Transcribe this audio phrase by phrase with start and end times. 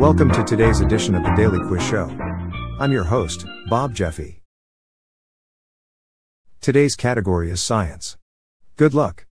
[0.00, 2.08] Welcome to today's edition of the Daily Quiz Show.
[2.80, 4.40] I'm your host, Bob Jeffy.
[6.62, 8.16] Today's category is science.
[8.78, 9.26] Good luck.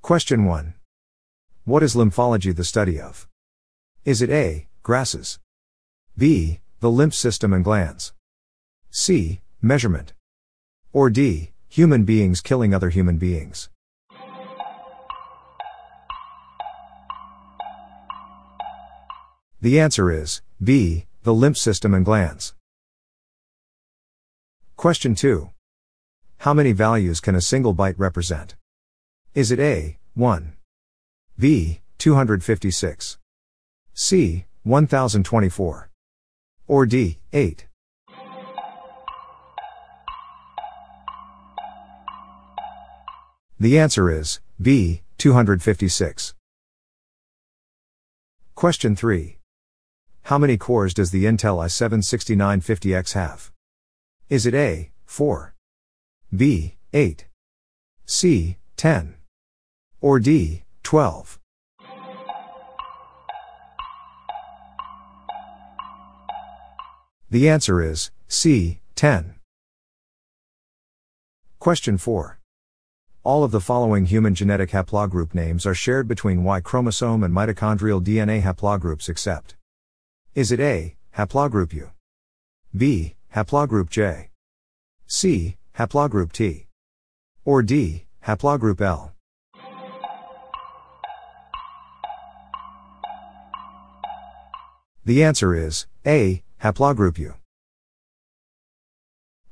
[0.00, 0.72] Question 1.
[1.66, 3.28] What is lymphology the study of?
[4.06, 4.68] Is it A.
[4.82, 5.38] Grasses?
[6.16, 6.60] B.
[6.80, 8.14] The lymph system and glands?
[8.90, 9.42] C.
[9.60, 10.14] Measurement?
[10.94, 11.50] Or D.
[11.68, 13.68] Human beings killing other human beings?
[19.62, 21.06] The answer is B.
[21.22, 22.54] The lymph system and glands.
[24.76, 25.50] Question 2.
[26.38, 28.54] How many values can a single byte represent?
[29.34, 29.96] Is it A.
[30.14, 30.52] 1?
[31.38, 31.80] B.
[31.98, 33.18] 256?
[33.94, 34.44] C.
[34.62, 35.90] 1024?
[36.68, 37.18] Or D.
[37.32, 37.66] 8?
[43.58, 45.00] The answer is B.
[45.16, 46.34] 256.
[48.54, 49.35] Question 3.
[50.26, 53.52] How many cores does the Intel i7-6950X have?
[54.28, 55.54] Is it A, 4,
[56.34, 57.26] B, 8,
[58.06, 59.14] C, 10,
[60.00, 61.38] or D, 12?
[67.30, 69.36] The answer is C, 10.
[71.60, 72.40] Question 4.
[73.22, 78.02] All of the following human genetic haplogroup names are shared between Y chromosome and mitochondrial
[78.02, 79.55] DNA haplogroups except
[80.36, 81.88] is it A, haplogroup U?
[82.76, 84.28] B, haplogroup J?
[85.06, 86.66] C, haplogroup T?
[87.46, 89.14] Or D, haplogroup L?
[95.06, 97.32] The answer is A, haplogroup U.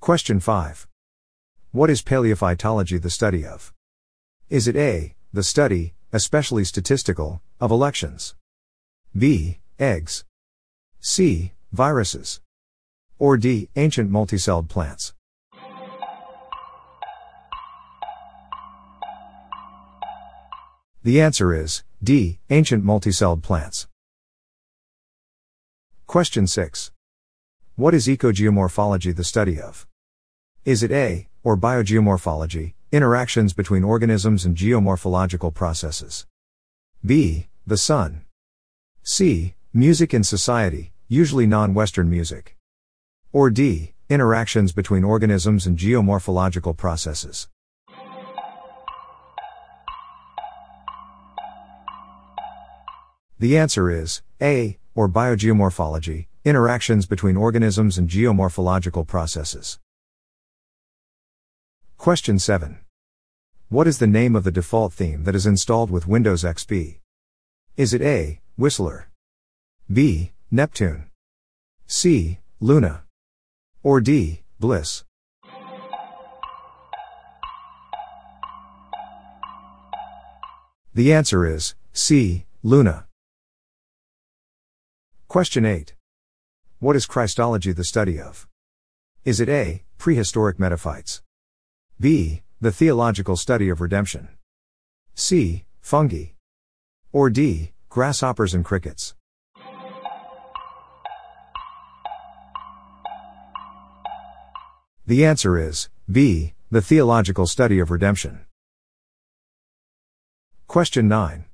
[0.00, 0.86] Question 5.
[1.72, 3.72] What is paleophytology the study of?
[4.50, 8.34] Is it A, the study, especially statistical, of elections?
[9.16, 10.25] B, eggs?
[11.08, 11.52] C.
[11.72, 12.40] Viruses.
[13.20, 13.68] Or D.
[13.76, 15.14] Ancient multicelled plants.
[21.04, 22.40] The answer is D.
[22.50, 23.86] Ancient multicelled plants.
[26.08, 26.90] Question 6.
[27.76, 29.86] What is ecogeomorphology the study of?
[30.64, 36.26] Is it A, or biogeomorphology, interactions between organisms and geomorphological processes?
[37.04, 38.24] B, the sun?
[39.04, 42.56] C, music in society, usually non-Western music.
[43.32, 43.94] Or D.
[44.08, 47.48] Interactions between organisms and geomorphological processes.
[53.38, 59.78] The answer is A, or biogeomorphology, interactions between organisms and geomorphological processes.
[61.98, 62.78] Question 7.
[63.68, 67.00] What is the name of the default theme that is installed with Windows XP?
[67.76, 69.10] Is it A, Whistler?
[69.92, 71.06] B, Neptune.
[71.88, 72.38] C.
[72.60, 73.02] Luna.
[73.82, 74.42] Or D.
[74.60, 75.02] Bliss.
[80.94, 82.46] The answer is C.
[82.62, 83.06] Luna.
[85.26, 85.94] Question 8.
[86.78, 88.46] What is Christology the study of?
[89.24, 89.82] Is it A.
[89.98, 91.22] Prehistoric metaphytes?
[91.98, 92.42] B.
[92.60, 94.28] The theological study of redemption?
[95.16, 95.64] C.
[95.80, 96.34] Fungi?
[97.12, 97.72] Or D.
[97.88, 99.15] Grasshoppers and crickets?
[105.08, 106.54] The answer is B.
[106.68, 108.40] The theological study of redemption.
[110.66, 111.44] Question 9.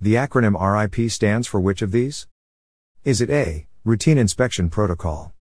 [0.00, 2.28] The acronym RIP stands for which of these?
[3.02, 3.66] Is it A.
[3.84, 5.32] Routine Inspection Protocol?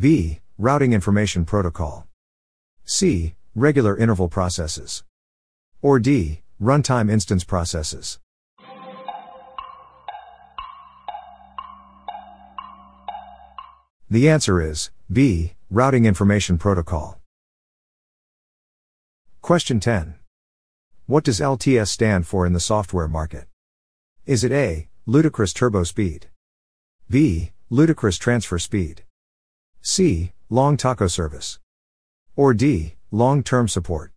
[0.00, 0.40] B.
[0.56, 2.06] Routing Information Protocol?
[2.86, 3.34] C.
[3.54, 5.04] Regular Interval Processes?
[5.82, 6.40] Or D.
[6.58, 8.18] Runtime Instance Processes?
[14.08, 15.54] The answer is B.
[15.68, 17.20] Routing Information Protocol.
[19.42, 20.14] Question 10.
[21.06, 23.46] What does LTS stand for in the software market?
[24.24, 24.88] Is it A.
[25.06, 26.28] Ludicrous Turbo Speed?
[27.10, 27.50] B.
[27.68, 29.02] Ludicrous Transfer Speed?
[29.82, 30.32] C.
[30.50, 31.58] Long Taco Service?
[32.36, 32.94] Or D.
[33.10, 34.12] Long Term Support?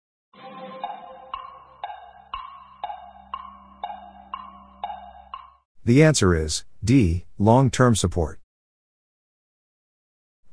[5.83, 7.25] The answer is D.
[7.39, 8.38] Long term support.